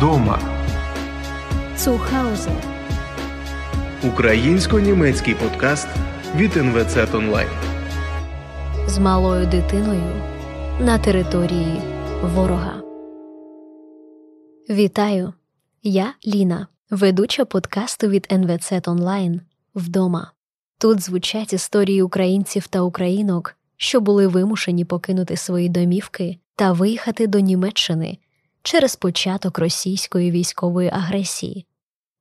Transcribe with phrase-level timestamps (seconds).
[0.00, 0.38] вдома.
[1.76, 2.50] Zuhause.
[4.08, 5.88] Українсько-німецький подкаст
[6.36, 7.48] від НВЦ Онлайн.
[8.86, 10.22] з малою дитиною
[10.80, 11.80] на території
[12.22, 12.82] ворога.
[14.70, 15.32] Вітаю!
[15.82, 19.40] Я Ліна, ведуча подкасту від НВЦ Онлайн
[19.74, 20.32] вдома.
[20.78, 27.40] Тут звучать історії українців та українок, що були вимушені покинути свої домівки та виїхати до
[27.40, 28.18] Німеччини
[28.62, 31.66] через початок російської військової агресії.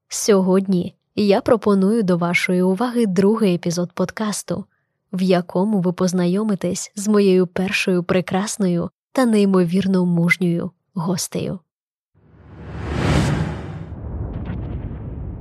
[0.07, 4.65] Сьогодні я пропоную до вашої уваги другий епізод подкасту,
[5.13, 11.59] в якому ви познайомитесь з моєю першою прекрасною та неймовірно мужньою гостею.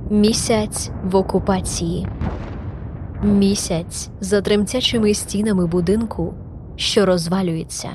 [0.09, 2.07] Місяць в окупації.
[3.23, 6.33] Місяць за тремтячими стінами будинку,
[6.75, 7.89] що розвалюється.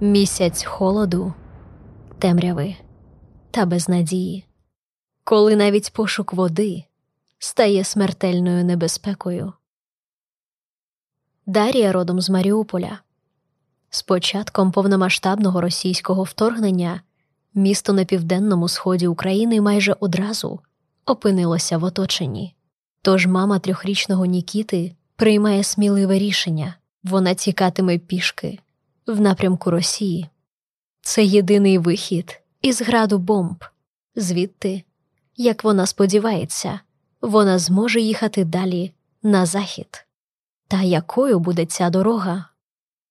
[0.00, 1.32] Місяць холоду,
[2.18, 2.76] темряви
[3.50, 4.44] та безнадії.
[5.24, 6.84] Коли навіть пошук води
[7.38, 9.52] стає смертельною небезпекою.
[11.46, 12.98] Дарія родом з Маріуполя.
[13.90, 17.00] З початком повномасштабного російського вторгнення
[17.54, 20.60] місто на південному сході України майже одразу
[21.06, 22.54] опинилося в оточенні.
[23.02, 28.58] Тож мама трьохрічного Нікіти приймає сміливе рішення вона тікатиме пішки
[29.06, 30.28] в напрямку Росії.
[31.04, 33.64] Це єдиний вихід із граду бомб,
[34.16, 34.82] звідти,
[35.36, 36.80] як вона сподівається,
[37.20, 40.06] вона зможе їхати далі на захід.
[40.68, 42.44] Та якою буде ця дорога?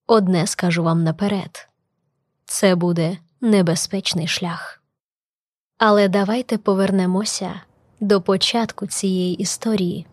[0.07, 1.69] Одне скажу вам наперед
[2.45, 4.81] це буде небезпечний шлях.
[5.77, 7.61] Але давайте повернемося
[7.99, 10.05] до початку цієї історії.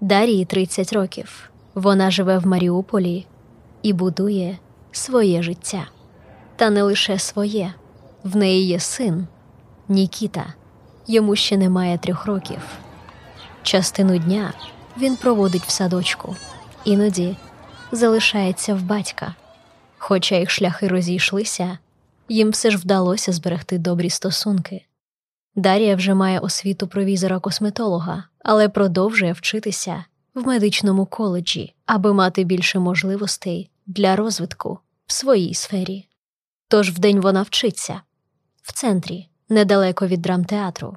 [0.00, 1.50] Дарії 30 років.
[1.74, 3.26] Вона живе в Маріуполі
[3.82, 4.58] і будує
[4.92, 5.86] своє життя.
[6.60, 7.74] Та не лише своє,
[8.24, 9.26] в неї є син
[9.88, 10.54] Нікіта,
[11.06, 12.58] йому ще немає трьох років.
[13.62, 14.52] Частину дня
[14.98, 16.36] він проводить в садочку,
[16.84, 17.36] іноді
[17.92, 19.34] залишається в батька.
[19.98, 21.78] Хоча їх шляхи розійшлися,
[22.28, 24.84] їм все ж вдалося зберегти добрі стосунки.
[25.54, 30.04] Дар'я вже має освіту провізора-косметолога, але продовжує вчитися
[30.34, 36.06] в медичному коледжі, аби мати більше можливостей для розвитку в своїй сфері.
[36.70, 38.00] Тож вдень вона вчиться
[38.62, 40.96] в центрі, недалеко від драмтеатру,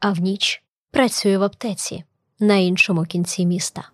[0.00, 2.04] а в ніч працює в аптеці
[2.40, 3.88] на іншому кінці міста.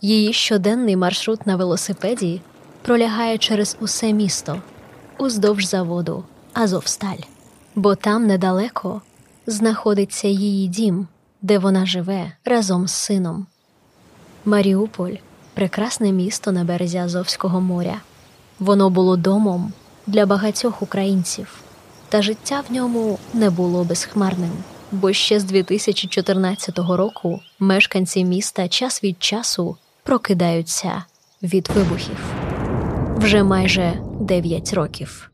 [0.00, 2.40] Її щоденний маршрут на велосипеді
[2.82, 4.62] пролягає через усе місто,
[5.18, 7.22] уздовж заводу Азовсталь,
[7.74, 9.02] бо там недалеко
[9.46, 11.08] знаходиться її дім,
[11.42, 13.46] де вона живе разом з сином.
[14.44, 15.14] Маріуполь
[15.54, 18.00] прекрасне місто на березі Азовського моря.
[18.58, 19.72] Воно було домом
[20.06, 21.60] для багатьох українців,
[22.08, 24.52] та життя в ньому не було безхмарним,
[24.92, 31.04] бо ще з 2014 року мешканці міста час від часу прокидаються
[31.42, 32.16] від вибухів
[33.24, 35.30] вже майже 9 років.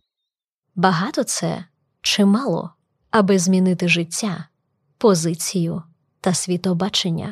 [0.74, 1.64] Багато це
[2.02, 2.70] чи мало,
[3.10, 4.48] аби змінити життя,
[4.98, 5.82] позицію
[6.20, 7.26] та світобачення.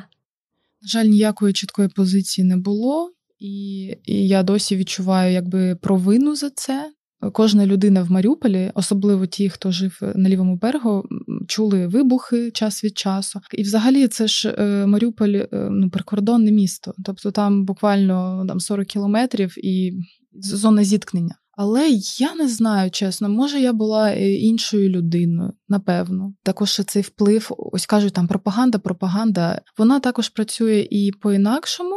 [0.82, 6.50] На жаль, ніякої чіткої позиції не було, і, і я досі відчуваю якби провину за
[6.50, 6.92] це.
[7.32, 11.04] Кожна людина в Маріуполі, особливо ті, хто жив на лівому берегу,
[11.48, 13.40] чули вибухи час від часу.
[13.52, 18.86] І, взагалі, це ж е, Маріуполь е, ну, прикордонне місто, тобто там буквально там 40
[18.86, 19.92] кілометрів і
[20.32, 21.34] зона зіткнення.
[21.60, 26.34] Але я не знаю, чесно, може я була е, іншою людиною, напевно.
[26.42, 29.60] Також цей вплив, ось кажуть, там пропаганда, пропаганда.
[29.78, 31.96] Вона також працює і по-інакшому,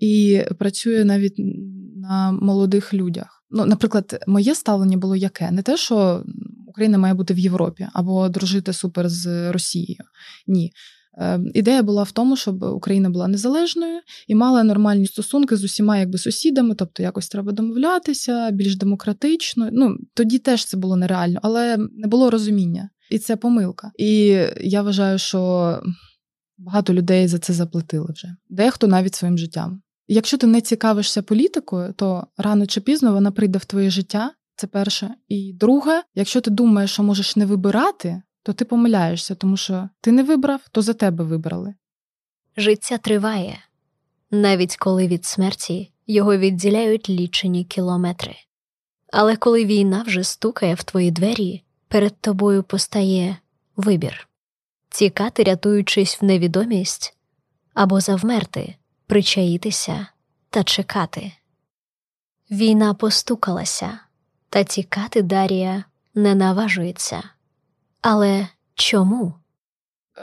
[0.00, 1.34] і працює навіть
[1.96, 3.37] на молодих людях.
[3.50, 5.50] Ну, наприклад, моє ставлення було яке?
[5.50, 6.24] Не те, що
[6.66, 10.04] Україна має бути в Європі або дружити супер з Росією.
[10.46, 10.72] Ні.
[11.54, 16.18] Ідея була в тому, щоб Україна була незалежною і мала нормальні стосунки з усіма якби
[16.18, 19.68] сусідами, тобто якось треба домовлятися, більш демократично.
[19.72, 23.90] Ну тоді теж це було нереально, але не було розуміння, і це помилка.
[23.98, 24.16] І
[24.60, 25.82] я вважаю, що
[26.58, 28.36] багато людей за це заплатили вже.
[28.48, 29.82] Дехто навіть своїм життям.
[30.08, 34.32] Якщо ти не цікавишся політикою, то рано чи пізно вона прийде в твоє життя.
[34.56, 35.14] Це перше.
[35.28, 40.12] І друге, якщо ти думаєш, що можеш не вибирати, то ти помиляєшся, тому що ти
[40.12, 41.74] не вибрав, то за тебе вибрали.
[42.56, 43.58] Життя триває,
[44.30, 48.34] навіть коли від смерті його відділяють лічені кілометри.
[49.12, 53.36] Але коли війна вже стукає в твої двері, перед тобою постає
[53.76, 54.28] вибір
[54.88, 57.16] тікати, рятуючись в невідомість,
[57.74, 58.74] або завмерти,
[59.08, 60.06] причаїтися
[60.50, 61.32] та чекати.
[62.50, 63.98] Війна постукалася,
[64.48, 65.84] та тікати Дарія
[66.14, 67.22] не наважується.
[68.00, 69.34] Але чому?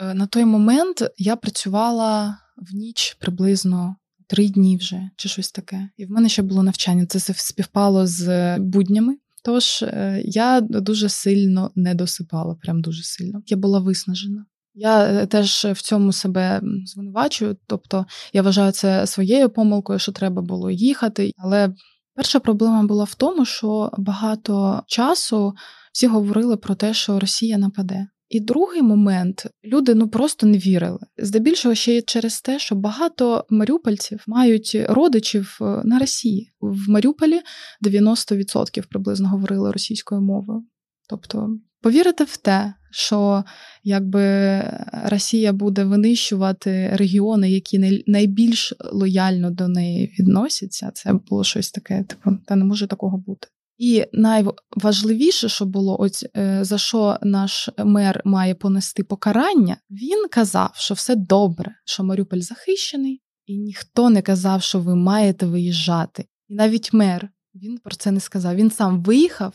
[0.02, 3.96] Е, на той момент я працювала в ніч приблизно
[4.28, 5.90] три дні вже чи щось таке.
[5.98, 7.06] І в мене ще було навчання.
[7.06, 9.18] Це співпало з буднями.
[9.44, 13.44] Тож е, я дуже сильно не досипала, прям дуже сильно.
[13.48, 14.46] Я була виснажена.
[14.76, 20.42] Я е, теж в цьому себе звинувачую, тобто я вважаю це своєю помилкою, що треба
[20.42, 21.32] було їхати.
[21.38, 21.74] Але
[22.16, 25.54] перша проблема була в тому, що багато часу
[25.94, 28.08] всі говорили про те, що Росія нападе.
[28.30, 31.00] І другий момент люди ну просто не вірили.
[31.18, 36.52] Здебільшого ще й через те, що багато маріупольців мають родичів е, на Росії.
[36.62, 37.42] В Маріуполі
[37.86, 40.64] 90% приблизно говорили російською мовою.
[41.10, 41.50] Тобто
[41.86, 43.44] повірити в те, що
[43.84, 44.62] якби
[45.06, 52.38] Росія буде винищувати регіони, які найбільш лояльно до неї відносяться, це було щось таке, типу,
[52.46, 53.48] та не може такого бути.
[53.78, 60.72] І найважливіше, що було, ось е, за що наш мер має понести покарання, він казав,
[60.76, 66.26] що все добре, що Маріуполь захищений, і ніхто не казав, що ви маєте виїжджати.
[66.48, 68.56] І навіть мер він про це не сказав.
[68.56, 69.54] Він сам виїхав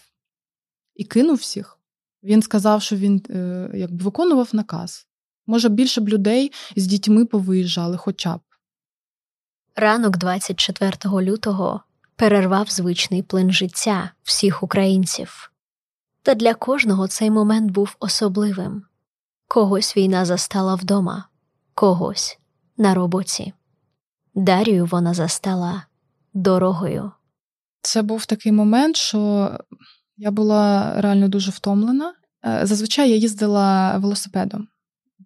[0.94, 1.79] і кинув всіх.
[2.22, 5.06] Він сказав, що він е, якби виконував наказ.
[5.46, 8.40] Може, більше б людей з дітьми повиїжджали, хоча б.
[9.76, 11.80] Ранок 24 лютого
[12.16, 15.52] перервав звичний плин життя всіх українців.
[16.22, 18.82] Та для кожного цей момент був особливим
[19.48, 21.24] когось війна застала вдома,
[21.74, 22.38] когось
[22.76, 23.52] на роботі.
[24.34, 25.82] Дарію вона застала
[26.34, 27.12] дорогою.
[27.82, 29.50] Це був такий момент, що
[30.20, 32.12] я була реально дуже втомлена.
[32.44, 34.68] Е, зазвичай я їздила велосипедом.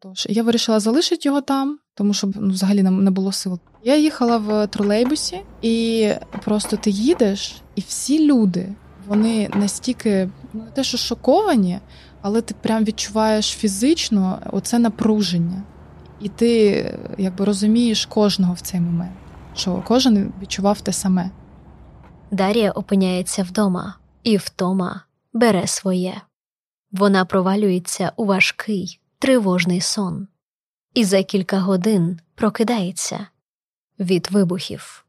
[0.00, 3.58] Тож я вирішила залишити його там, тому що ну, взагалі не було сил.
[3.84, 6.08] Я їхала в тролейбусі, і
[6.44, 8.74] просто ти їдеш, і всі люди
[9.06, 11.78] вони настільки ну, не те, що шоковані,
[12.22, 15.62] але ти прям відчуваєш фізично оце напруження.
[16.20, 19.16] І ти якби розумієш кожного в цей момент,
[19.54, 21.30] що кожен відчував те саме.
[22.30, 23.94] Дар'я опиняється вдома,
[24.24, 26.20] і втома бере своє.
[26.92, 30.28] Вона провалюється у важкий, тривожний сон,
[30.94, 33.26] і за кілька годин прокидається
[33.98, 35.04] від вибухів.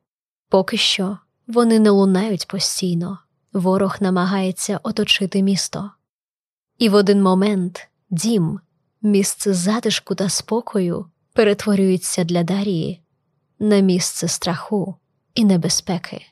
[0.49, 1.17] Поки що
[1.47, 3.19] вони не лунають постійно,
[3.53, 5.91] ворог намагається оточити місто.
[6.77, 8.59] І в один момент дім,
[9.01, 13.01] місце затишку та спокою перетворюється для Дарії
[13.59, 14.95] на місце страху
[15.33, 16.25] і небезпеки.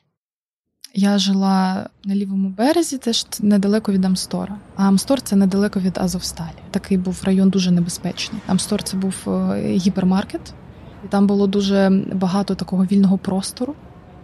[0.96, 4.58] Я жила на лівому березі, теж недалеко від Амстора.
[4.76, 6.56] А Амстор це недалеко від Азовсталі.
[6.70, 8.42] Такий був район дуже небезпечний.
[8.46, 10.54] Амстор це був е, гіпермаркет,
[11.04, 13.74] і там було дуже багато такого вільного простору.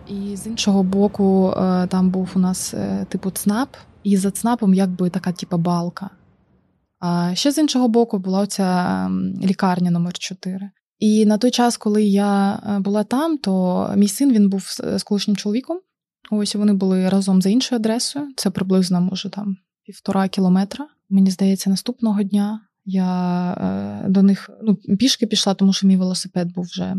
[0.09, 4.75] І з іншого боку, е, там був у нас е, типу ЦНАП, і за ЦНАПом
[4.75, 6.11] якби така, типу, балка.
[6.99, 9.11] А ще з іншого боку була оця
[9.43, 14.49] лікарня номер 4 І на той час, коли я була там, то мій син він
[14.49, 14.67] був
[14.97, 15.81] з колишнім чоловіком.
[16.31, 18.29] Ось вони були разом за іншою адресою.
[18.37, 19.57] Це приблизно, може, там
[19.87, 20.87] півтора кілометра.
[21.09, 23.53] Мені здається, наступного дня я
[24.05, 26.97] е, до них ну, пішки пішла, тому що мій велосипед був вже,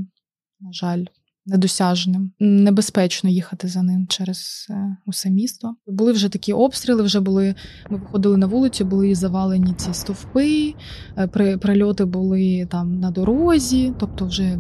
[0.60, 1.06] на жаль,
[1.46, 2.32] недосяжним.
[2.40, 5.76] Небезпечно їхати за ним через е, усе місто.
[5.88, 7.56] Були вже такі обстріли, вже були.
[7.90, 10.76] Ми виходили на вулицю, були завалені ці стовпи,
[11.18, 14.58] е, при, прильоти були там на дорозі, тобто вже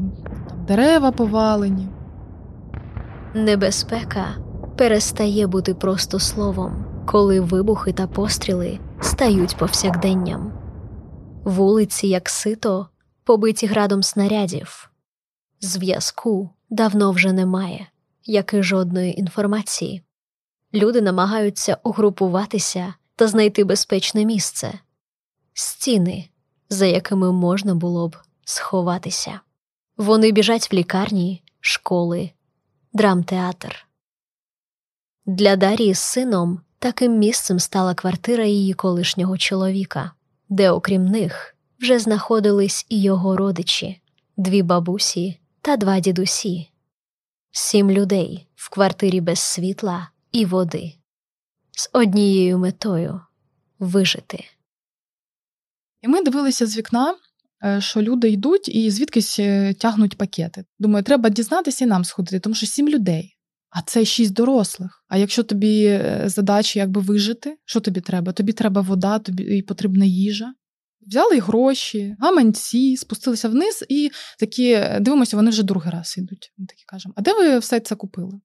[0.50, 1.88] там дерева повалені.
[3.36, 4.51] Небезпека
[4.82, 10.54] перестає бути просто словом, коли вибухи та постріли стають повсякденням.
[11.44, 12.88] Вулиці, як сито,
[13.24, 14.92] побиті градом снарядів.
[15.60, 17.88] Зв'язку давно вже немає,
[18.26, 20.04] як і жодної інформації.
[20.74, 24.74] Люди намагаються угрупуватися та знайти безпечне місце,
[25.54, 26.30] стіни,
[26.70, 29.40] за якими можна було б сховатися.
[29.98, 32.32] Вони біжать в лікарні, школи,
[32.94, 33.91] драмтеатр.
[35.26, 40.12] Для Дарії з сином таким місцем стала квартира її колишнього чоловіка,
[40.50, 44.02] де, окрім них, вже знаходились і його родичі,
[44.38, 46.70] дві бабусі та два дідусі,
[47.52, 50.94] сім людей в квартирі без світла і води,
[51.72, 53.22] з однією метою
[53.80, 54.46] вижити.
[56.02, 57.16] І ми дивилися з вікна,
[57.64, 60.66] е, що люди йдуть і звідкись е, тягнуть пакети.
[60.80, 63.38] Думаю, треба дізнатися і нам сходити, тому що сім людей.
[63.72, 65.06] А це шість дорослих.
[65.08, 68.32] А якщо тобі е, задача якби вижити, що тобі треба?
[68.32, 70.54] Тобі треба вода, тобі потрібна їжа.
[71.08, 76.54] Взяли гроші, гаманці, спустилися вниз і такі е, дивимося, вони вже другий раз йдуть.
[76.58, 78.42] Ми такі кажемо, а де ви все це купили?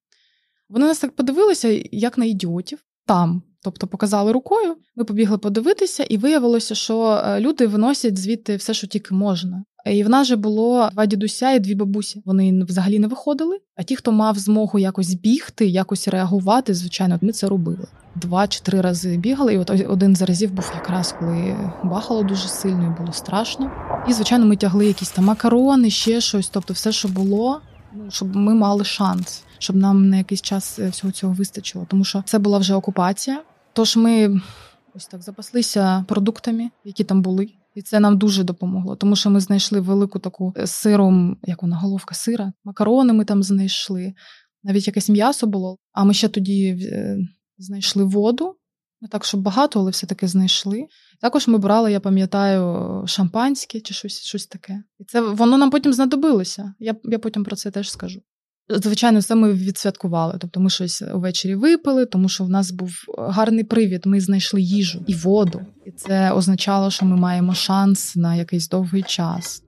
[0.69, 2.79] Вони нас так подивилися, як на ідіотів.
[3.07, 8.75] Там, Тобто показали рукою, ми побігли подивитися, і виявилося, що е, люди виносять звідти все,
[8.75, 9.65] що тільки можна.
[9.87, 12.23] І в нас же було два дідуся і дві бабусі.
[12.25, 13.59] Вони взагалі не виходили.
[13.77, 17.87] А ті, хто мав змогу якось бігти, якось реагувати, звичайно, ми це робили.
[18.15, 22.49] Два чи три рази бігали, і от один з разів був якраз коли бахало дуже
[22.49, 23.71] сильно і було страшно.
[24.09, 27.61] І звичайно, ми тягли якісь там макарони, ще щось, тобто все, що було,
[27.95, 32.05] ну щоб ми мали шанс, щоб нам на якийсь час е, всього цього вистачило, тому
[32.05, 33.43] що це була вже окупація.
[33.73, 34.41] Тож ми
[34.95, 37.49] ось так запаслися продуктами, які там були.
[37.75, 41.77] І це нам дуже допомогло, тому що ми знайшли велику таку е, сиром, як вона
[41.77, 44.15] головка сира, макарони ми там знайшли,
[44.63, 45.79] навіть якесь м'ясо було.
[45.93, 47.19] А ми ще тоді е,
[47.59, 48.57] знайшли воду,
[49.01, 50.87] не так, щоб багато, але все-таки знайшли.
[51.21, 54.83] Також ми брали, я пам'ятаю, шампанське чи щось щось таке.
[54.99, 56.75] І це воно нам потім знадобилося.
[56.79, 58.21] Я я потім про це теж скажу.
[58.69, 60.35] Звичайно, це ми відсвяткували.
[60.41, 64.07] Тобто ми щось увечері випили, тому що в нас був гарний привід.
[64.07, 69.03] Ми знайшли їжу і воду, і це означало, що ми маємо шанс на якийсь довгий
[69.03, 69.63] час.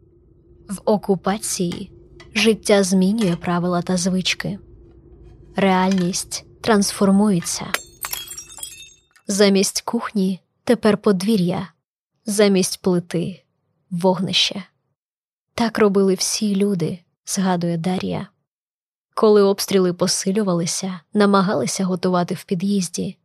[0.68, 1.92] В окупації
[2.34, 4.58] життя змінює правила та звички,
[5.56, 7.66] реальність трансформується.
[9.26, 11.68] Замість кухні тепер подвір'я,
[12.26, 13.44] замість плити
[13.90, 14.62] вогнище.
[15.54, 18.28] Так робили всі люди, згадує Дар'я.
[19.20, 23.16] Коли обстріли посилювалися, намагалися готувати в під'їзді.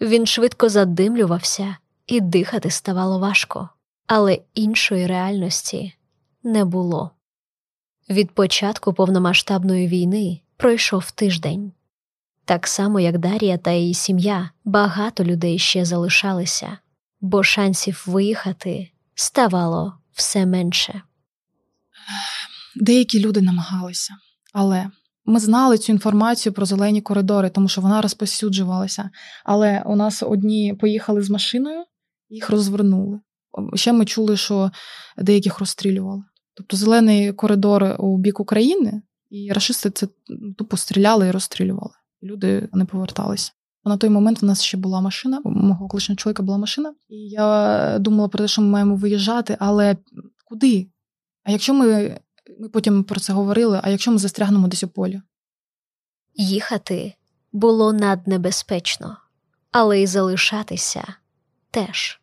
[0.00, 3.68] Він швидко задимлювався, і дихати ставало важко,
[4.06, 5.94] але іншої реальності
[6.42, 7.10] не було.
[8.10, 11.72] Від початку повномасштабної війни пройшов тиждень.
[12.44, 16.78] Так само, як Дар'я та її сім'я, багато людей ще залишалися,
[17.20, 21.02] бо шансів виїхати ставало все менше.
[22.76, 24.14] Деякі люди намагалися,
[24.52, 24.90] але
[25.24, 29.10] ми знали цю інформацію про зелені коридори, тому що вона розпосюджувалася.
[29.44, 31.84] Але у нас одні поїхали з машиною,
[32.28, 33.20] їх розвернули.
[33.74, 34.70] Ще ми чули, що
[35.18, 36.22] деяких розстрілювали.
[36.54, 40.08] Тобто зелений коридор у бік України, і рашисти це
[40.58, 41.94] тупо стріляли і розстрілювали.
[42.22, 43.52] Люди не поверталися.
[43.84, 47.16] На той момент в нас ще була машина, у мого колишнього чоловіка була машина, і
[47.16, 49.96] я думала про те, що ми маємо виїжджати, але
[50.44, 50.88] куди?
[51.44, 52.18] А якщо ми
[52.62, 55.20] ми потім про це говорили, а якщо ми застрягнемо десь у полі?
[56.34, 57.14] Їхати
[57.52, 59.16] було наднебезпечно,
[59.70, 61.14] але й залишатися
[61.70, 62.20] теж.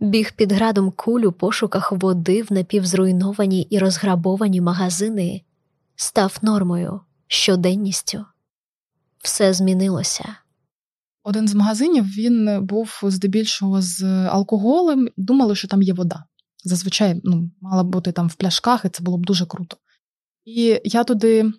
[0.00, 5.42] Біг під градом куль у пошуках води в напівзруйновані і розграбовані магазини
[5.96, 8.24] став нормою, щоденністю.
[9.18, 10.36] Все змінилося.
[11.22, 16.24] Один з магазинів він був здебільшого з алкоголем, думали, що там є вода
[16.68, 19.76] зазвичай ну, мала бути там в пляшках, і це було б дуже круто.
[20.44, 21.52] І я туди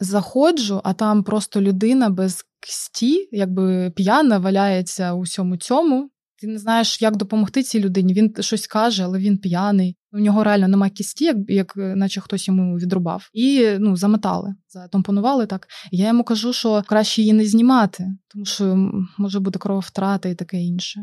[0.00, 6.10] заходжу, а там просто людина без ксті, якби п'яна, валяється у всьому цьому.
[6.40, 8.14] Ти не знаєш, як допомогти цій людині.
[8.14, 9.96] Він щось каже, але він п'яний.
[10.12, 13.30] У нього реально немає кісті, як як наче хтось йому відрубав.
[13.32, 15.66] І ну, заметали, затомпонували так.
[15.90, 20.60] Я йому кажу, що краще її не знімати, тому що може бути крововтрата і таке
[20.60, 21.00] інше.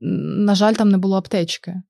[0.00, 1.82] На жаль, там не було аптечки.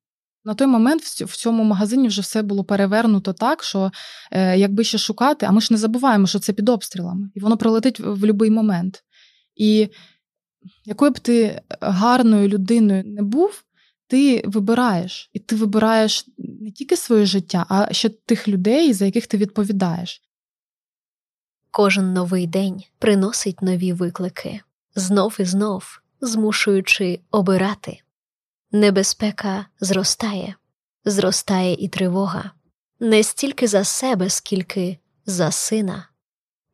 [0.44, 3.92] На той момент в цьому магазині вже все було перевернуто так, що
[4.30, 7.56] е, якби ще шукати, а ми ж не забуваємо, що це під обстрілами, і воно
[7.56, 9.04] прилетить в будь-який момент.
[9.56, 9.88] І
[10.84, 13.64] якою б ти гарною людиною не був,
[14.06, 19.26] ти вибираєш, і ти вибираєш не тільки своє життя, а ще тих людей, за яких
[19.26, 20.22] ти відповідаєш.
[21.70, 24.60] Кожен новий день приносить нові виклики,
[24.94, 27.98] знов і знов змушуючи обирати.
[28.74, 30.54] Небезпека зростає,
[31.04, 32.50] зростає і тривога,
[33.00, 36.08] не стільки за себе, скільки за сина.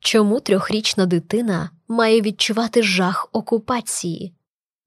[0.01, 4.35] Чому трьохрічна дитина має відчувати жах окупації?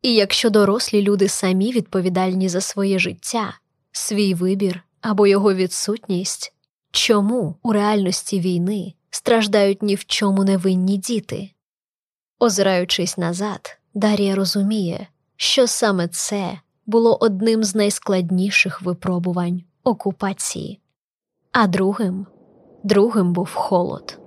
[0.02, 3.54] І якщо дорослі люди самі відповідальні за своє життя,
[3.92, 6.54] свій вибір або його відсутність,
[6.92, 11.50] чому у реальності війни страждають ні в чому невинні діти?
[12.40, 20.82] Озираючись назад, Дар'я розуміє, що саме це було одним з найскладніших випробувань окупації,
[21.52, 22.26] а другим
[22.84, 24.18] другим був холод.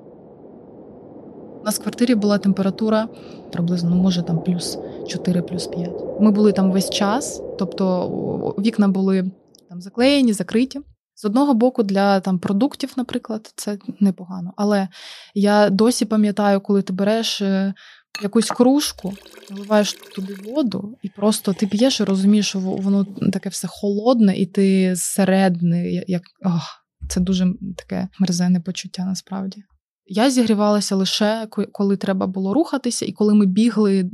[1.61, 3.08] У нас в квартирі була температура
[3.52, 5.90] приблизно, ну, може, там плюс 4, плюс 5.
[6.20, 9.30] Ми були там весь час, тобто вікна були
[9.68, 10.80] там заклеєні, закриті.
[11.16, 14.52] З одного боку, для там продуктів, наприклад, це непогано.
[14.56, 14.88] Але
[15.34, 17.75] я досі пам'ятаю, коли ти береш е,
[18.23, 19.14] якусь кружку,
[19.50, 24.47] наливаєш туди воду, і просто ти п'єш і розумієш, що воно таке все холодне, і
[24.47, 29.62] ти зсередини, як ох, це дуже таке мерзене почуття насправді.
[30.06, 34.11] Я зігрівалася лише коли треба було рухатися, і коли ми бігли,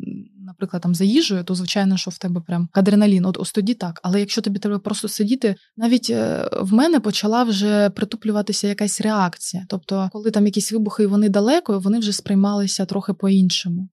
[0.51, 3.25] наприклад, там за їжею, то звичайно, що в тебе прям адреналін.
[3.25, 4.01] От ось тоді так.
[4.03, 9.67] Але якщо тобі треба просто сидіти, навіть е, в мене почала вже притуплюватися якась реакція.
[9.69, 13.89] Тобто, коли там якісь вибухи і вони далеко, вони вже сприймалися трохи по-іншому.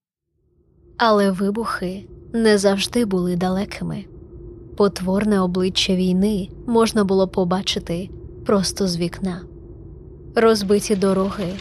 [0.97, 4.05] Але вибухи не завжди були далекими.
[4.77, 8.09] Потворне обличчя війни можна було побачити
[8.45, 9.41] просто з вікна,
[10.35, 11.53] розбиті дороги,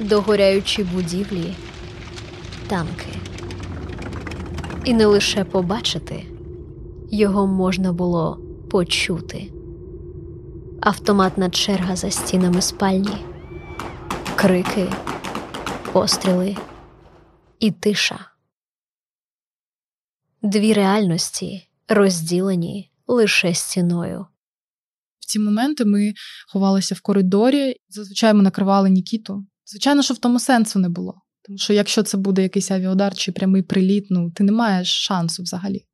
[0.00, 1.54] догоряючі будівлі,
[2.68, 3.35] танки.
[4.86, 6.26] І не лише побачити,
[7.10, 8.40] його можна було
[8.70, 9.52] почути.
[10.80, 13.16] Автоматна черга за стінами спальні,
[14.36, 14.92] крики,
[15.92, 16.56] постріли
[17.58, 18.30] і тиша.
[20.42, 24.26] Дві реальності розділені лише стіною.
[25.18, 26.12] В ці моменти ми
[26.48, 29.46] ховалися в коридорі, зазвичай ми накривали Нікіту.
[29.64, 31.25] Звичайно, що в тому сенсу не було.
[31.46, 35.42] Тому що якщо це буде якийсь авіаудар чи прямий приліт, ну ти не маєш шансу
[35.42, 35.84] взагалі.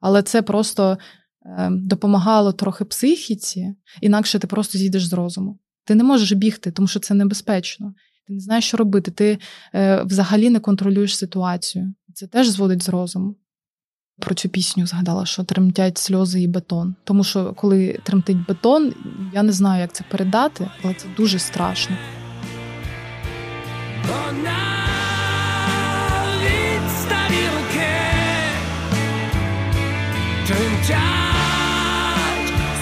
[0.00, 0.98] Але це просто
[1.58, 5.58] е, допомагало трохи психіці, інакше ти просто зійдеш з розуму.
[5.84, 7.94] Ти не можеш бігти, тому що це небезпечно.
[8.26, 9.10] Ти не знаєш, що робити.
[9.10, 9.38] Ти
[9.74, 11.94] е, взагалі не контролюєш ситуацію.
[12.14, 13.36] Це теж зводить з розуму.
[14.20, 16.94] Про цю пісню згадала, що тремтять сльози і бетон.
[17.04, 18.94] Тому що коли тремтить бетон,
[19.34, 21.96] я не знаю, як це передати, але це дуже страшно.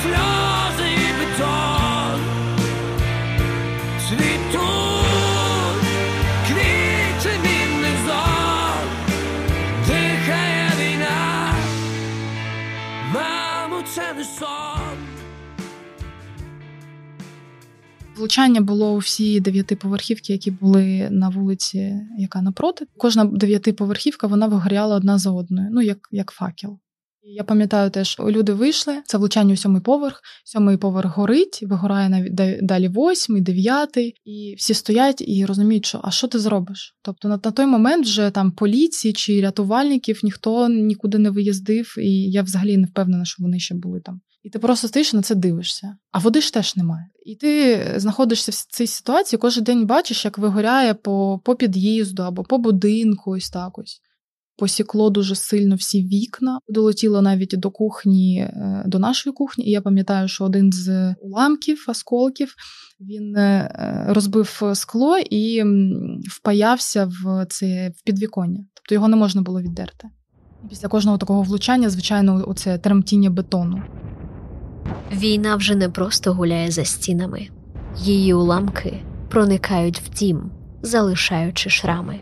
[0.03, 2.21] Сльози бетон
[4.09, 5.87] цвітуть
[6.47, 8.89] квіти мінний зон
[9.87, 11.53] дихає війна
[18.17, 22.87] Влучання було у всі дев'ятиповерхівки, які були на вулиці, яка напроти.
[22.97, 26.79] Кожна дев'ятиповерхівка вона вигоряла одна за одною, ну як як факел.
[27.29, 32.35] Я пам'ятаю теж, люди вийшли, це влучання у сьомий поверх, сьомий поверх горить, вигорає навіть
[32.63, 36.97] далі восьмий, дев'ятий, і всі стоять і розуміють, що а що ти зробиш?
[37.03, 42.31] Тобто на, на той момент вже там поліції чи рятувальників ніхто нікуди не виїздив, і
[42.31, 44.21] я взагалі не впевнена, що вони ще були там.
[44.43, 47.07] І ти просто стоїш на це дивишся, а води ж теж немає.
[47.25, 52.43] І ти знаходишся в цій ситуації, кожен день бачиш, як вигоряє по по під'їзду або
[52.43, 54.01] по будинку, ось так ось.
[54.59, 59.65] Посікло дуже сильно всі вікна, долетіло навіть до кухні, е, до нашої кухні.
[59.67, 62.55] І я пам'ятаю, що один з уламків, осколків,
[63.01, 65.63] він е, розбив скло і
[66.31, 68.65] впаявся в це в підвіконня.
[68.75, 70.09] Тобто його не можна було віддерти.
[70.69, 73.83] Після кожного такого влучання, звичайно, оце тремтіння бетону.
[75.13, 77.49] Війна вже не просто гуляє за стінами,
[77.97, 80.51] її уламки проникають в дім,
[80.83, 82.21] залишаючи шрами.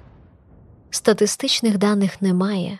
[0.94, 2.78] Статистичних даних немає,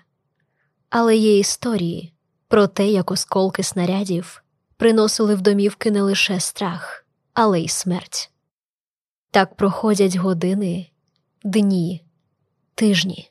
[0.90, 2.12] але є історії
[2.48, 4.42] про те, як осколки снарядів
[4.76, 8.30] приносили в домівки не лише страх, але й смерть.
[9.30, 10.90] Так проходять години,
[11.44, 12.04] дні,
[12.74, 13.30] тижні.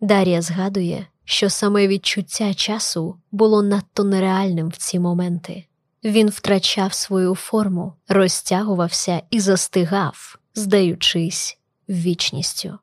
[0.00, 5.64] Дар'я згадує, що саме відчуття часу було надто нереальним в ці моменти.
[6.04, 12.78] Він втрачав свою форму, розтягувався і застигав, здаючись вічністю.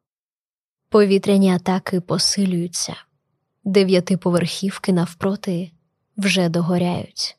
[0.90, 2.96] Повітряні атаки посилюються,
[3.64, 5.72] дев'ятиповерхівки навпроти
[6.18, 7.38] вже догоряють,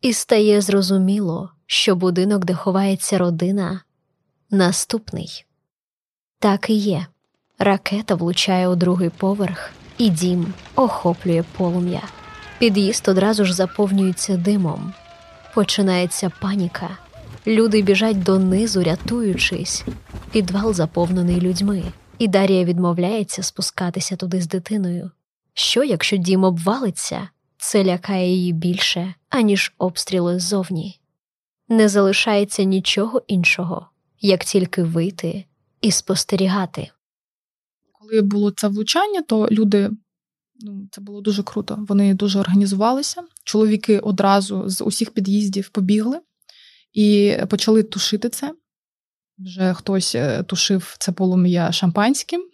[0.00, 3.80] і стає зрозуміло, що будинок, де ховається родина,
[4.50, 5.44] наступний.
[6.38, 7.06] Так і є.
[7.58, 12.02] Ракета влучає у другий поверх, і дім охоплює полум'я.
[12.58, 14.92] Під'їзд одразу ж заповнюється димом,
[15.54, 16.98] починається паніка.
[17.46, 19.84] Люди біжать донизу, рятуючись,
[20.32, 21.82] підвал заповнений людьми,
[22.20, 25.10] і Дар'я відмовляється спускатися туди з дитиною.
[25.54, 27.28] Що, якщо дім обвалиться,
[27.58, 31.00] це лякає її більше, аніж обстріли ззовні.
[31.68, 35.44] Не залишається нічого іншого, як тільки вийти
[35.80, 36.90] і спостерігати.
[37.92, 39.90] Коли було це влучання, то люди
[40.62, 41.84] Ну, Це було дуже круто.
[41.88, 43.22] Вони дуже організувалися.
[43.44, 46.20] Чоловіки одразу з усіх під'їздів побігли
[46.92, 48.54] і почали тушити це.
[49.40, 52.46] Вже хтось е, тушив це полум'я шампанським.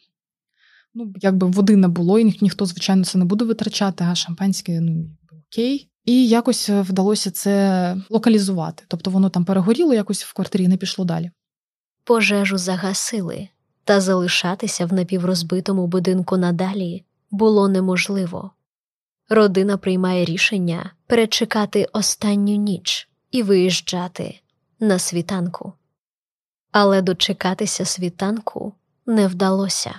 [0.95, 4.81] Ну, якби води не було, і ні, ніхто, звичайно, це не буде витрачати, а шампанське
[4.81, 5.91] ну, окей.
[6.05, 8.85] І якось вдалося це локалізувати.
[8.89, 11.31] Тобто воно там перегоріло якось в квартирі не пішло далі.
[12.05, 13.49] Пожежу загасили,
[13.85, 18.51] та залишатися в напіврозбитому будинку надалі було неможливо.
[19.29, 24.41] Родина приймає рішення перечекати останню ніч і виїжджати
[24.81, 25.73] на світанку.
[26.79, 28.73] Але дочекатися світанку
[29.07, 29.95] не вдалося.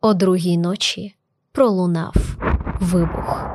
[0.00, 1.14] О другій ночі
[1.52, 2.14] пролунав
[2.80, 3.46] вибух.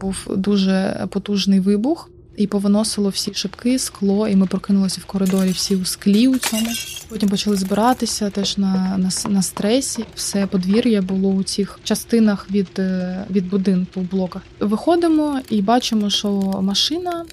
[0.00, 5.76] Був дуже потужний вибух, і повиносило всі шибки, скло, і ми прокинулися в коридорі всі
[5.76, 6.66] у склі у цьому.
[7.08, 10.04] Потім почали збиратися теж на на, на стресі.
[10.14, 14.42] Все подвір'я було у цих частинах від е, від будинку в блоках.
[14.60, 16.30] Виходимо і бачимо, що
[16.62, 17.24] машина,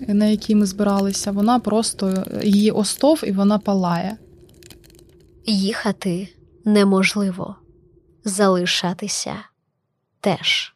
[0.00, 4.16] на якій ми збиралися, вона просто її остов і вона палає.
[5.46, 6.28] Їхати
[6.64, 7.56] неможливо,
[8.24, 9.36] залишатися
[10.20, 10.74] теж.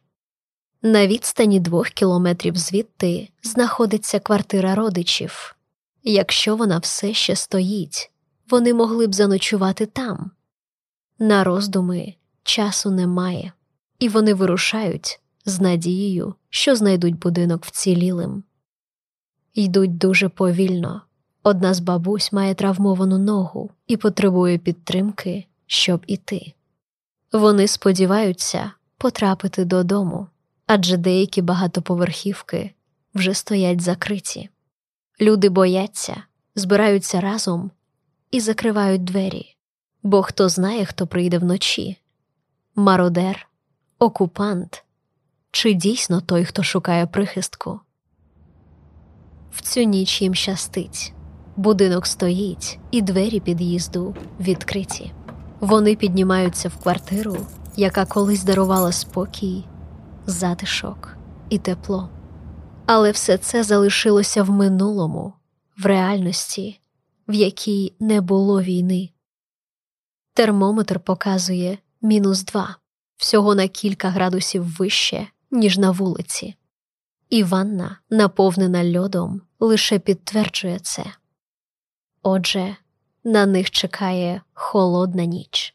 [0.82, 5.56] На відстані двох кілометрів звідти знаходиться квартира родичів.
[6.02, 8.10] Якщо вона все ще стоїть,
[8.50, 10.30] вони могли б заночувати там.
[11.18, 13.52] На роздуми часу немає,
[13.98, 18.42] і вони вирушають з надією, що знайдуть будинок вцілілим.
[19.54, 21.02] Йдуть дуже повільно.
[21.42, 26.54] Одна з бабусь має травмовану ногу і потребує підтримки, щоб іти.
[27.32, 30.26] Вони сподіваються потрапити додому
[30.72, 32.74] адже деякі багатоповерхівки
[33.14, 34.48] вже стоять закриті.
[35.20, 36.22] Люди бояться,
[36.54, 37.70] збираються разом
[38.30, 39.56] і закривають двері,
[40.02, 41.96] бо хто знає, хто прийде вночі
[42.74, 43.48] мародер,
[43.98, 44.84] окупант
[45.50, 47.80] чи дійсно той, хто шукає прихистку.
[49.50, 51.12] В цю ніч їм щастить.
[51.56, 55.12] Будинок стоїть, і двері під'їзду відкриті.
[55.60, 57.36] Вони піднімаються в квартиру,
[57.76, 59.64] яка колись дарувала спокій
[60.26, 61.16] затишок
[61.48, 62.08] і тепло.
[62.86, 65.32] Але все це залишилося в минулому,
[65.78, 66.80] в реальності,
[67.28, 69.10] в якій не було війни.
[70.34, 72.76] Термометр показує мінус два,
[73.16, 76.54] всього на кілька градусів вище, ніж на вулиці,
[77.30, 81.04] і ванна, наповнена льодом, лише підтверджує це.
[82.22, 82.76] Отже,
[83.24, 85.74] на них чекає холодна ніч.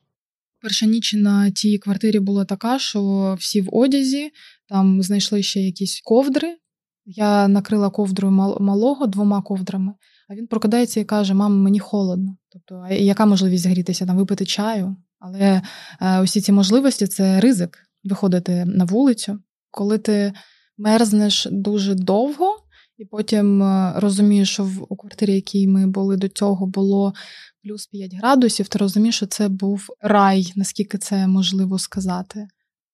[0.62, 4.32] Перша ніч на тій квартирі була така, що всі в одязі,
[4.70, 6.58] там знайшли ще якісь ковдри.
[7.06, 9.94] Я накрила ковдрою малого двома ковдрами,
[10.30, 12.38] а він прокидається і каже: Мама, мені холодно.
[12.50, 14.96] Тобто, яка можливість згрітися, там випити чаю?
[15.20, 15.62] Але
[16.02, 19.40] е, усі ці можливості це ризик виходити на вулицю.
[19.72, 20.34] Коли ти
[20.78, 22.60] мерзнеш дуже довго,
[22.98, 27.14] і потім е, розумієш, що в у квартирі, якій ми були до цього, було
[27.64, 32.48] плюс 5 градусів, ти розумієш, що це був рай, наскільки це можливо сказати.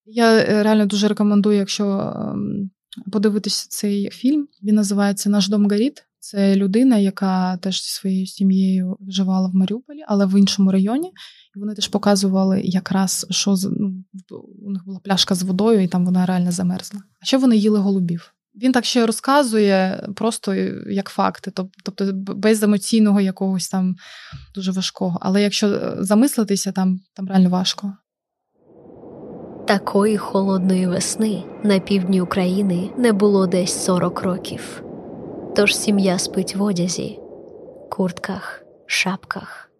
[0.04, 2.70] Я е, реально дуже рекомендую, якщо ем,
[3.12, 4.48] подивитися цей фільм.
[4.62, 6.04] Він називається Наш дом горить».
[6.24, 11.12] Це людина, яка теж зі своєю сім'єю вживала в Маріуполі, але в іншому районі.
[11.56, 14.04] І вони теж показували якраз, що ну,
[14.66, 17.00] у них була пляшка з водою, і там вона реально замерзла.
[17.22, 18.34] А що вони їли голубів?
[18.54, 20.54] Він так ще розказує просто
[20.90, 21.52] як факти,
[21.84, 23.96] тобто без емоційного якогось там
[24.54, 25.18] дуже важкого.
[25.20, 27.92] Але якщо е, замислитися, там, там реально важко.
[29.66, 34.82] Такої холодної весни на півдні України не було десь 40 років.
[35.56, 37.18] Тож сім'я спить в одязі,
[37.90, 39.70] куртках, шапках.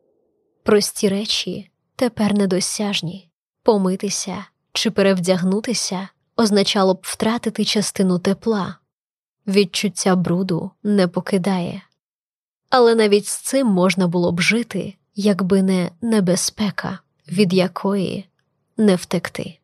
[0.62, 3.28] Прості речі тепер недосяжні
[3.62, 8.76] помитися чи перевдягнутися означало б втратити частину тепла,
[9.46, 11.82] відчуття бруду не покидає.
[12.70, 18.26] Але навіть з цим можна було б жити, якби не небезпека, від якої
[18.76, 19.58] не втекти.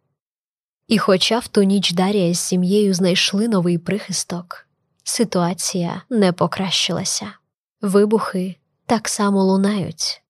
[0.88, 4.67] І хоча в ту ніч Дарія з сім'єю знайшли новий прихисток,
[5.08, 7.32] ситуація не покращилася,
[7.80, 10.22] вибухи так само лунають,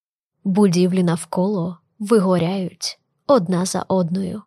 [0.44, 4.42] будівлі навколо вигоряють одна за одною.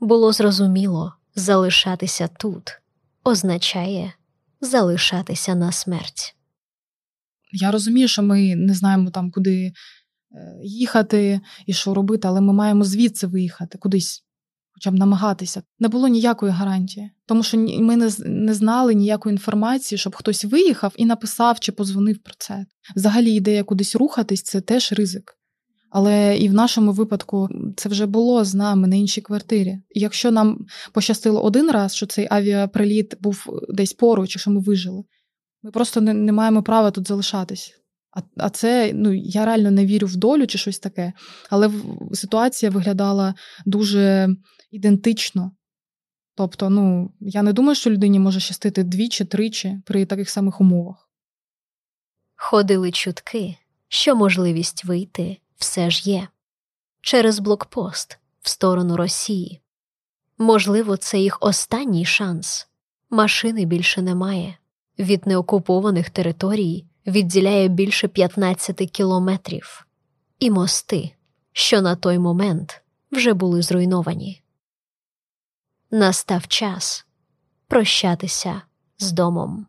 [0.00, 2.80] Було зрозуміло, залишатися тут
[3.24, 4.12] означає
[4.60, 6.36] залишатися на смерть.
[7.52, 9.72] Я розумію, що ми не знаємо там, куди е,
[10.62, 14.24] їхати і що робити, але ми маємо звідси виїхати кудись,
[14.76, 15.62] хоча б намагатися.
[15.78, 20.92] Не було ніякої гарантії, тому що ми не не знали ніякої інформації, щоб хтось виїхав
[20.96, 22.66] і написав чи позвонив про це.
[22.96, 25.38] Взагалі, ідея кудись рухатись це теж ризик.
[25.90, 29.78] Але і в нашому випадку це вже було з нами на іншій квартирі.
[29.90, 35.04] І якщо нам пощастило один раз, що цей авіаприліт був десь поруч, що ми вижили,
[35.62, 37.74] ми просто не, не маємо права тут залишатись.
[38.16, 41.12] А а це ну я реально не вірю в долю чи щось таке.
[41.50, 41.70] Але
[42.12, 43.34] ситуація виглядала
[43.66, 44.28] дуже
[44.70, 45.52] ідентично.
[46.34, 51.10] Тобто, ну я не думаю, що людині може щастити двічі-тричі при таких самих умовах.
[52.36, 53.56] Ходили чутки,
[53.88, 56.28] що можливість вийти все ж є
[57.00, 59.62] через блокпост в сторону Росії.
[60.38, 62.68] Можливо, це їх останній шанс.
[63.10, 64.58] Машини більше немає.
[64.98, 69.86] Від неокупованих територій відділяє більше 15 кілометрів,
[70.38, 71.10] і мости,
[71.52, 74.42] що на той момент вже були зруйновані.
[75.90, 77.06] Настав час
[77.68, 78.62] прощатися
[78.98, 79.66] з домом.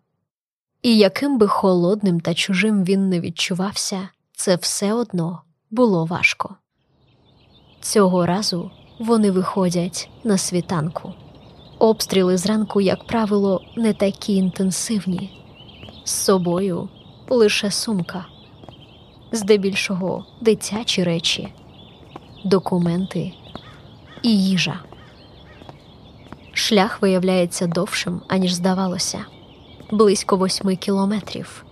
[0.82, 6.56] І яким би холодним та чужим він не відчувався, це все одно було важко.
[7.82, 11.14] Цього разу вони виходять на світанку.
[11.80, 15.44] Обстріли зранку, як правило, не такі інтенсивні.
[16.06, 16.90] З собою
[17.30, 18.26] лише сумка,
[19.32, 21.54] здебільшого дитячі речі,
[22.46, 23.34] документи
[24.22, 24.80] і їжа.
[26.54, 29.26] Шлях виявляється довшим, аніж здавалося
[29.92, 31.66] близько восьми кілометрів.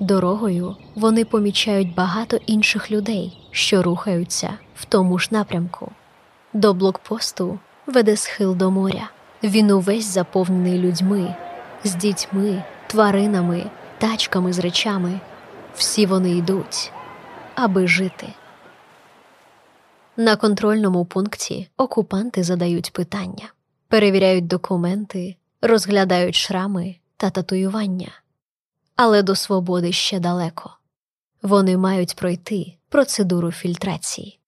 [0.00, 5.90] Дорогою вони помічають багато інших людей, що рухаються в тому ж напрямку.
[6.52, 9.10] До блокпосту веде схил до моря.
[9.42, 11.34] Він увесь заповнений людьми,
[11.84, 13.64] з дітьми, тваринами,
[14.04, 15.20] тачками з речами.
[15.74, 16.92] Всі вони йдуть,
[17.54, 18.26] аби жити.
[20.16, 23.52] На контрольному пункті окупанти задають питання,
[23.88, 28.12] перевіряють документи, розглядають шрами та татуювання.
[28.96, 30.70] Але до свободи ще далеко.
[31.42, 34.38] Вони мають пройти процедуру фільтрації.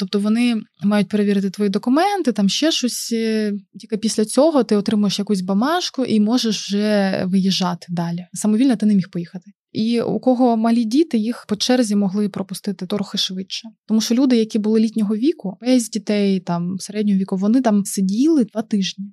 [0.00, 3.10] Тобто вони мають перевірити твої документи, там ще щось.
[3.12, 8.26] е, Тільки після цього ти отримуєш якусь бамашку і можеш вже виїжджати далі.
[8.32, 9.50] Самовільно ти не міг поїхати.
[9.72, 13.68] І у кого малі діти, їх по черзі могли пропустити трохи швидше.
[13.86, 18.44] Тому що люди, які були літнього віку, без дітей там середнього віку, вони там сиділи
[18.44, 19.04] два тижні.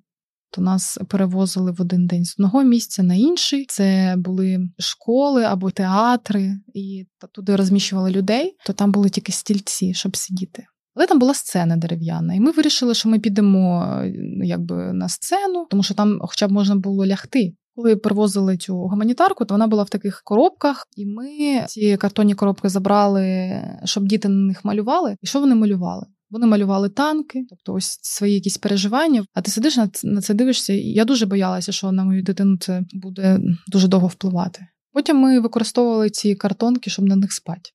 [0.52, 3.66] То нас перевозили в один день з одного місця на інший.
[3.70, 8.56] Це були школи або театри, і туди розміщували людей.
[8.66, 10.64] То там були тільки стільці, щоб сидіти.
[10.98, 15.68] Але там була сцена дерев'яна, і ми вирішили, що ми підемо е, якби на сцену,
[15.70, 17.54] тому що там, хоча б можна було лягти.
[17.76, 21.30] Коли привозили цю гуманітарку, то вона була в таких коробках, і ми
[21.68, 25.16] ці картонні коробки забрали, щоб діти на них малювали.
[25.22, 26.06] І що вони малювали?
[26.30, 29.26] Вони малювали танки, тобто ось свої якісь переживання.
[29.34, 30.74] А ти сидиш на це дивишся.
[30.74, 34.68] І я дуже боялася, що на мою дитину це буде дуже довго впливати.
[34.94, 37.70] Потім ми використовували ці картонки, щоб на них спати.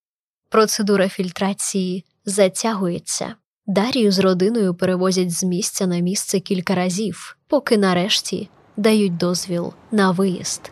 [0.52, 3.34] Процедура фільтрації затягується.
[3.66, 10.10] Дарію з родиною перевозять з місця на місце кілька разів, поки нарешті дають дозвіл на
[10.10, 10.70] виїзд.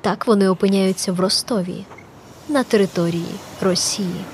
[0.00, 1.84] Так вони опиняються в Ростові,
[2.48, 4.24] на території Росії.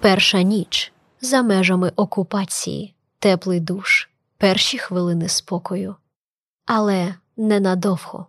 [0.00, 5.94] Перша ніч за межами окупації, теплий душ, перші хвилини спокою.
[6.66, 8.26] Але ненадовго.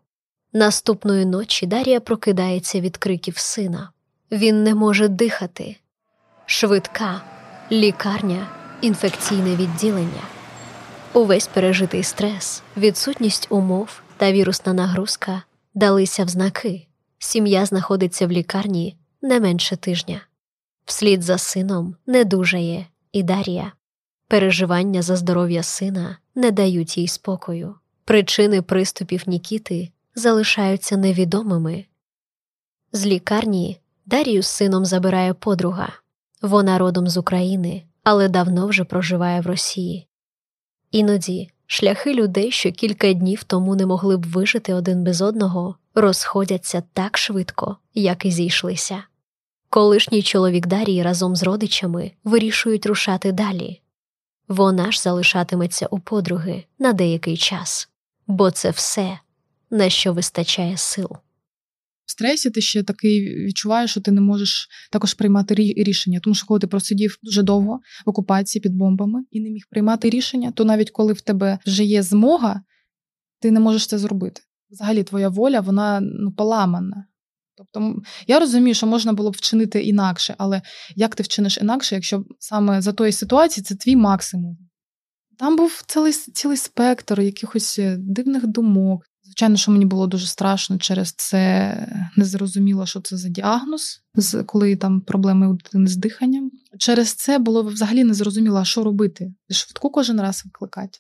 [0.54, 3.90] Наступної ночі Дарія прокидається від криків сина.
[4.32, 5.76] Він не може дихати.
[6.46, 7.22] Швидка,
[7.72, 8.48] лікарня,
[8.82, 10.24] інфекційне відділення.
[11.14, 16.88] Увесь пережитий стрес, відсутність умов та вірусна нагрузка далися в знаки.
[17.20, 20.22] Сім'я знаходиться в лікарні не менше тижня.
[20.86, 23.72] Вслід за сином не дужає і Дар'я.
[24.28, 27.76] Переживання за здоров'я сина не дають їй спокою.
[28.06, 31.86] Причини приступів Нікіти залишаються невідомими.
[32.92, 33.80] З лікарні
[34.10, 35.94] Дарію з сином забирає подруга.
[36.42, 40.08] Вона родом з України, але давно вже проживає в Росії.
[40.92, 46.84] Іноді шляхи людей, що кілька днів тому не могли б вижити один без одного, розходяться
[46.94, 49.04] так швидко, як і зійшлися.
[49.70, 53.82] Колишній чоловік Дарії разом з родичами вирішують рушати далі.
[54.48, 57.90] Вона ж залишатиметься у подруги на деякий час,
[58.28, 59.20] бо це все,
[59.70, 61.10] на що вистачає сил.
[62.10, 66.20] В стресі ти ще такий відчуваєш, що ти не можеш також приймати рі- рішення.
[66.20, 70.10] Тому що коли ти просидів дуже довго в окупації під бомбами і не міг приймати
[70.10, 72.62] рішення, то навіть коли в тебе вже є змога,
[73.40, 74.42] ти не можеш це зробити.
[74.70, 77.06] Взагалі, твоя воля, вона ну, поламана.
[77.58, 80.62] Тобто, я розумію, що можна було б вчинити інакше, але
[80.96, 84.58] як ти вчиниш інакше, якщо саме за тої ситуації це твій максимум?
[85.38, 89.06] Там був цілий, цілий спектр якихось е, дивних думок.
[89.30, 91.76] Звичайно, що мені було дуже страшно через це
[92.16, 94.02] не зрозуміло, що це за діагноз,
[94.46, 96.52] коли там проблеми у дитини з диханням.
[96.78, 99.34] Через це було взагалі не зрозуміло, що робити.
[99.50, 101.00] Швидку кожен раз викликати.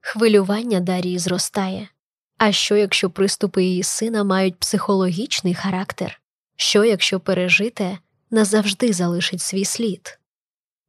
[0.00, 1.88] Хвилювання Дарії зростає.
[2.36, 6.20] А що, якщо приступи її сина мають психологічний характер?
[6.56, 7.98] Що, якщо пережите
[8.30, 10.18] назавжди залишить свій слід?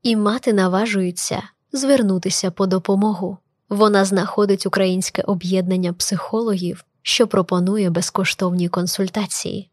[0.04, 3.38] І мати наважується звернутися по допомогу.
[3.70, 9.72] Вона знаходить українське об'єднання психологів, що пропонує безкоштовні консультації.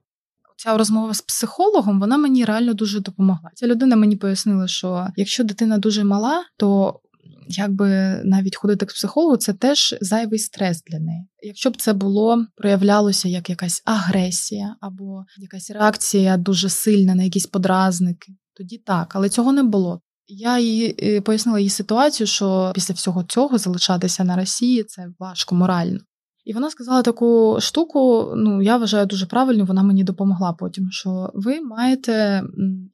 [0.57, 3.51] Ця розмова з психологом вона мені реально дуже допомогла.
[3.55, 7.01] Ця людина мені пояснила, що якщо дитина дуже мала, то
[7.49, 11.27] якби навіть ходити к психологу, це теж зайвий стрес для неї.
[11.43, 17.47] Якщо б це було проявлялося як якась агресія або якась реакція дуже сильна на якісь
[17.47, 20.01] подразники, тоді так, але цього не було.
[20.29, 25.55] Я їй е, пояснила їй ситуацію, що після всього цього залишатися на Росії це важко
[25.55, 26.01] морально.
[26.45, 30.91] І вона сказала таку штуку, ну я вважаю дуже правильно, вона мені допомогла потім.
[30.91, 32.43] Що ви маєте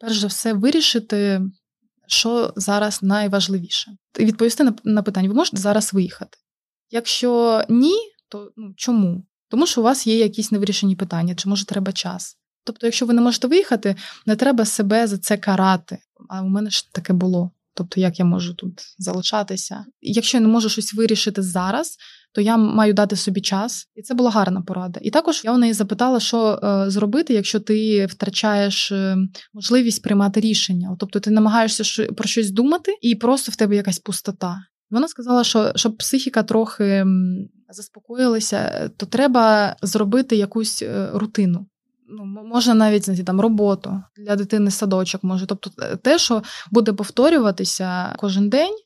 [0.01, 1.43] перш за все вирішити,
[2.07, 3.91] що зараз найважливіше.
[4.19, 6.39] І відповісти на, на питання: ви можете зараз виїхати?
[6.91, 7.95] Якщо ні,
[8.29, 9.23] то ну чому?
[9.49, 12.37] Тому що у вас є якісь невирішені питання, чи може треба час.
[12.65, 13.97] Тобто, якщо ви не можете виїхати,
[14.27, 15.99] не треба себе за це карати.
[16.29, 17.51] А у мене ж таке було.
[17.75, 19.85] Тобто, як я можу тут залишатися?
[20.01, 21.97] Якщо я не можу щось вирішити зараз,
[22.35, 25.01] то я маю дати собі час, і це була гарна порада.
[25.03, 29.17] І також я у неї запитала, що е, зробити, якщо ти втрачаєш е,
[29.53, 30.97] можливість приймати рішення.
[30.99, 34.63] Тобто ти намагаєшся про щось думати, і просто в тебе якась пустота.
[34.91, 37.05] Вона сказала, що щоб психіка трохи
[37.69, 41.67] заспокоїлася, то треба зробити якусь е, рутину
[42.13, 45.47] ну, можна навіть знаєте, там роботу для дитини садочок може.
[45.47, 48.77] Тобто е, те, що буде повторюватися кожен день,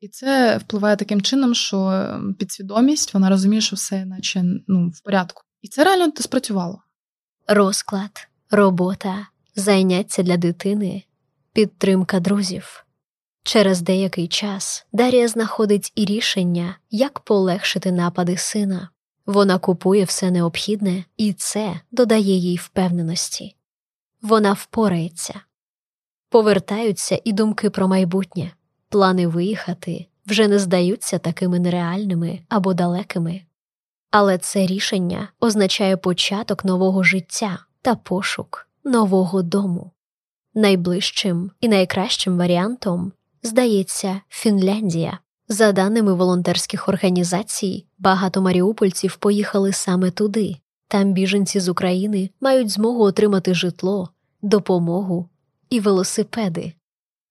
[0.00, 5.00] і це впливає таким чином, що ем, підсвідомість вона розуміє, що все, наче ну, в
[5.00, 5.42] порядку.
[5.62, 6.82] І це реально спрацювало.
[7.48, 11.02] Розклад, робота, заняття для дитини,
[11.52, 12.84] підтримка друзів.
[13.44, 18.88] Через деякий час Дарія знаходить і рішення, як полегшити напади сина.
[19.26, 23.56] Вона купує все необхідне, і це додає їй впевненості.
[24.22, 25.40] Вона впорається.
[26.28, 28.52] Повертаються і думки про майбутнє,
[28.88, 33.42] плани виїхати вже не здаються такими нереальними або далекими.
[34.10, 39.90] Але це рішення означає початок нового життя та пошук нового дому.
[40.54, 45.18] Найближчим і найкращим варіантом здається Фінляндія.
[45.52, 50.56] За даними волонтерських організацій, багато маріупольців поїхали саме туди.
[50.88, 54.08] Там біженці з України мають змогу отримати житло,
[54.42, 55.28] допомогу
[55.70, 56.72] і велосипеди.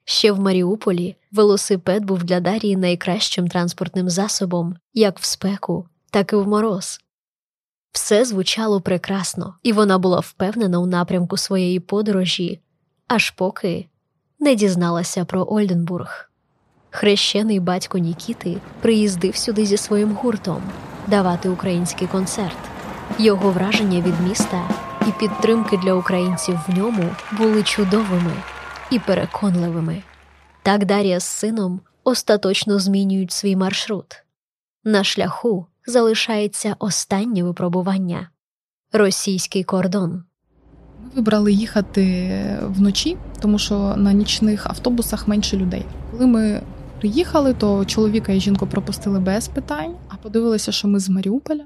[0.05, 6.35] Ще в Маріуполі велосипед був для Дарії найкращим транспортним засобом як в спеку, так і
[6.35, 6.99] в мороз.
[7.91, 12.59] Все звучало прекрасно, і вона була впевнена у напрямку своєї подорожі,
[13.07, 13.85] аж поки
[14.39, 16.30] не дізналася про Ольденбург.
[16.91, 20.61] Хрещений батько Нікіти приїздив сюди зі своїм гуртом
[21.07, 22.57] давати український концерт.
[23.19, 24.69] Його враження від міста
[25.07, 27.03] і підтримки для українців в ньому
[27.37, 28.33] були чудовими
[28.91, 30.03] і переконливими.
[30.63, 34.23] Так Дар'я з сином остаточно змінюють свій маршрут.
[34.83, 38.29] На шляху залишається останнє випробування
[38.93, 40.23] російський кордон.
[41.03, 45.85] Ми вибрали їхати вночі, тому що на нічних автобусах менше людей.
[46.11, 46.61] Коли ми
[47.01, 51.65] приїхали, то чоловіка і жінку пропустили без питань, а подивилися, що ми з Маріуполя.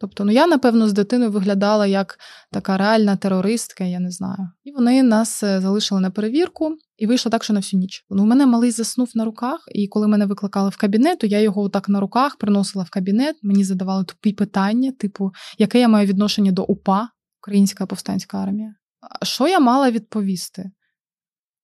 [0.00, 2.18] Тобто, ну я, напевно, з дитиною виглядала як
[2.52, 4.48] така реальна терористка, я не знаю.
[4.64, 8.04] І вони нас е, залишили на перевірку, і вийшло так, що на всю ніч.
[8.10, 11.40] Ну, у мене малий заснув на руках, і коли мене викликали в кабінет, то я
[11.40, 13.36] його отак на руках приносила в кабінет.
[13.42, 17.08] Мені задавали тупі питання, типу, яке я маю відношення до УПА,
[17.42, 18.74] Українська повстанська армія.
[19.22, 20.70] Що я мала відповісти?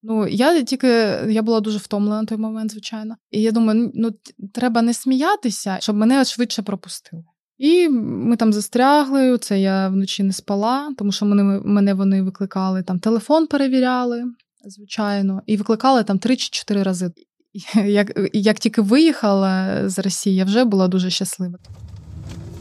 [0.02, 0.88] Ну, я тільки
[1.28, 3.16] я була дуже втомлена на той момент, звичайно.
[3.30, 4.10] І я думаю, ну
[4.52, 7.24] треба не сміятися, щоб мене швидше пропустили.
[7.58, 9.38] І ми там застрягли.
[9.38, 14.24] Це я вночі не спала, тому що мене мене вони викликали там телефон, перевіряли,
[14.64, 17.10] звичайно, і викликали там три чи чотири рази.
[17.84, 21.58] Як, Як тільки виїхала з Росії, я вже була дуже щаслива.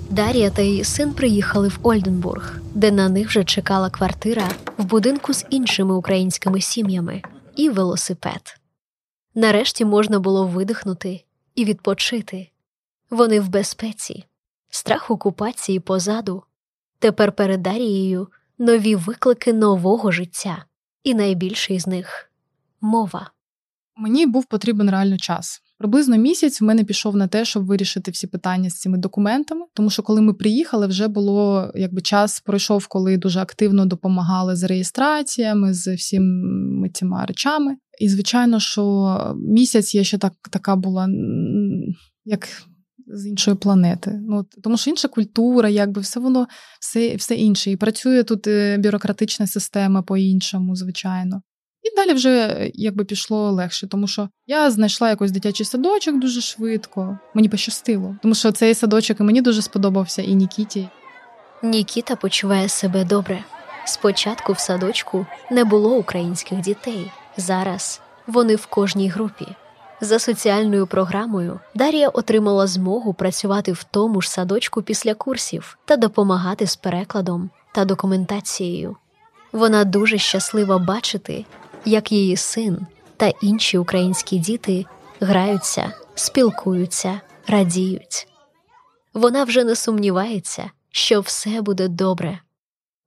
[0.10, 5.34] Дар'я та її син приїхали в Ольденбург, де на них вже чекала квартира в будинку
[5.34, 7.22] з іншими українськими сім'ями
[7.56, 8.60] і велосипед.
[9.36, 12.52] Нарешті можна було видихнути і відпочити.
[13.10, 14.26] Вони в безпеці,
[14.70, 16.44] страх окупації позаду.
[17.00, 20.66] Тепер перед Дарією нові виклики нового життя,
[21.04, 22.32] і найбільший з них
[22.82, 23.32] мова.
[23.96, 25.62] Мені був потрібен реально час.
[25.80, 29.66] Приблизно місяць в мене пішов на те, щоб вирішити всі питання з цими документами.
[29.74, 34.64] Тому що, коли ми приїхали, вже було якби час пройшов, коли дуже активно допомагали з
[34.64, 37.78] реєстраціями, з всіми цими речами.
[38.00, 41.10] І звичайно, що місяць я ще так така була,
[42.26, 42.48] як.
[43.12, 46.48] З іншої планети, ну тому що інша культура, якби все воно
[46.82, 47.72] все все інше.
[47.72, 51.42] І працює тут е, бюрократична система по-іншому, звичайно.
[51.84, 57.20] І далі вже якби пішло легше, тому що я знайшла якийсь дитячий садочок дуже швидко.
[57.34, 60.90] Мені пощастило, тому що цей садочок і мені дуже сподобався, і Нікіті.
[61.64, 63.44] Нікіта почуває себе добре.
[63.86, 67.12] Спочатку в садочку не було українських дітей.
[67.38, 69.46] Зараз вони в кожній групі.
[70.02, 76.68] За соціальною програмою Дар'я отримала змогу працювати в тому ж садочку після курсів та допомагати
[76.68, 78.96] з перекладом та документацією.
[79.52, 81.46] Вона дуже щаслива бачити,
[81.86, 84.86] як її син та інші українські діти
[85.20, 88.28] граються, спілкуються, радіють.
[89.14, 92.40] Вона вже не сумнівається, що все буде добре.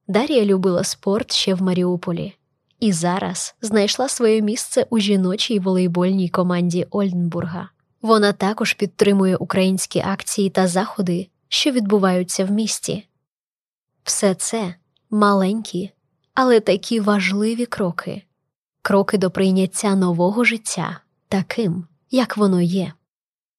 [0.08, 2.34] Дар'я любила спорт ще в Маріуполі
[2.80, 7.68] і зараз знайшла своє місце у жіночій волейбольній команді Ольденбурга.
[8.02, 13.06] Вона також підтримує українські акції та заходи, що відбуваються в місті.
[14.04, 14.74] Все це
[15.10, 15.90] маленькі,
[16.34, 18.22] але такі важливі кроки,
[18.82, 22.92] кроки до прийняття нового життя таким, як воно є.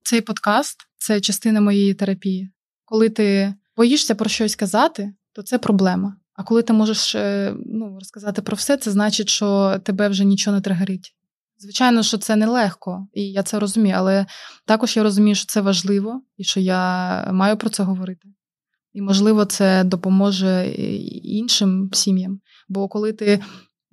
[0.04, 2.50] Цей подкаст це частина моєї терапії.
[2.86, 6.16] Коли ти боїшся про щось казати, то це проблема.
[6.34, 10.56] А коли ти можеш е, ну, розказати про все, це значить, що тебе вже нічого
[10.56, 11.16] не тригерить.
[11.58, 14.26] Звичайно, що це нелегко, і я це розумію, але
[14.66, 18.30] також я розумію, що це важливо і що я маю про це говорити.
[18.94, 20.68] І, можливо, це допоможе
[21.24, 22.40] іншим сім'ям.
[22.70, 23.40] Бо коли ти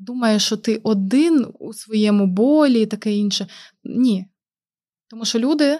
[0.00, 3.46] думаєш, що ти один у своєму болі і таке інше,
[3.84, 4.26] ні.
[5.10, 5.78] Тому що люди,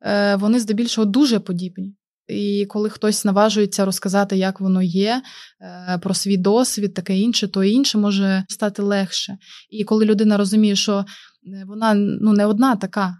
[0.00, 1.96] е, вони здебільшого дуже подібні.
[2.28, 5.22] І коли хтось наважується розказати, як воно є,
[5.60, 9.38] е, про свій досвід, таке інше, то інше може стати легше.
[9.70, 13.16] І коли людина розуміє, що е, вона ну, не одна така,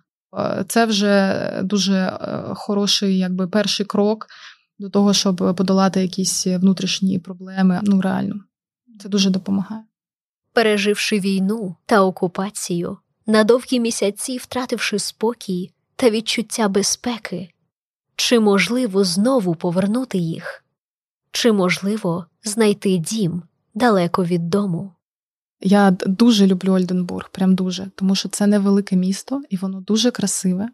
[0.68, 2.18] це вже дуже
[2.54, 4.26] хороший якби, перший крок
[4.78, 7.80] до того, щоб подолати якісь внутрішні проблеми.
[7.82, 8.34] Ну, реально,
[9.00, 9.82] це дуже допомагає.
[10.52, 17.48] Переживши війну та окупацію, на довгі місяці втративши спокій та відчуття безпеки.
[18.16, 20.64] Чи можливо знову повернути їх?
[21.32, 23.42] Чи можливо знайти дім
[23.74, 24.92] далеко від дому?
[25.60, 30.68] Я дуже люблю Ольденбург, прям дуже, тому що це невелике місто, і воно дуже красиве.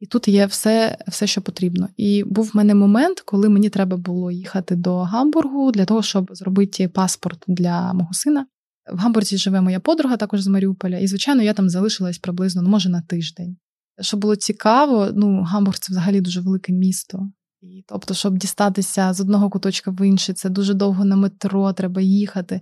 [0.00, 1.88] І тут є все, все, що потрібно.
[1.96, 6.30] І був в мене момент, коли мені треба було їхати до Гамбургу для того, щоб
[6.32, 8.46] зробити паспорт для мого сина.
[8.92, 12.68] В Гамбурзі живе моя подруга, також з Маріуполя, і, звичайно, я там залишилась приблизно, ну,
[12.68, 13.56] може, на тиждень.
[14.00, 17.28] Що було цікаво, ну, Гамбург це взагалі дуже велике місто.
[17.62, 22.00] І, Тобто, щоб дістатися з одного куточка в інший, це дуже довго на метро, треба
[22.00, 22.60] їхати.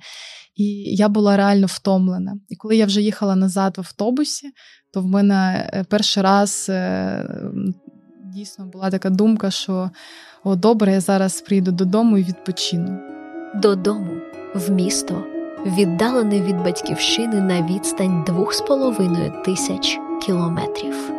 [0.55, 0.65] І
[0.97, 2.39] я була реально втомлена.
[2.49, 4.51] І коли я вже їхала назад в автобусі,
[4.93, 7.53] то в мене е, перший раз е,
[8.35, 9.91] дійсно була така думка, що
[10.45, 12.99] о, добре, я зараз прийду додому і відпочину.
[13.55, 14.13] Додому,
[14.55, 15.25] в місто,
[15.67, 21.16] віддалене від батьківщини на відстань двох з половиною тисяч кілометрів.